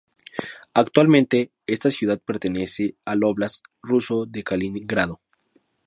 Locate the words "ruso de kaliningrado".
3.83-5.21